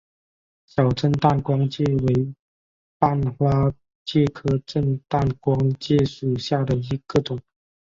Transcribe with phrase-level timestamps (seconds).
[0.65, 2.33] 小震旦光介为
[2.97, 3.71] 半花
[4.03, 7.39] 介科震旦光介属下的一个种。